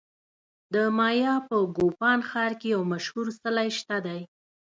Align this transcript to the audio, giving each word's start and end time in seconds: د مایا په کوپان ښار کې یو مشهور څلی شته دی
د 0.73 0.75
مایا 0.97 1.33
په 1.47 1.55
کوپان 1.77 2.19
ښار 2.29 2.51
کې 2.59 2.67
یو 2.75 2.81
مشهور 2.93 3.27
څلی 3.41 3.69
شته 3.79 3.97
دی 4.05 4.21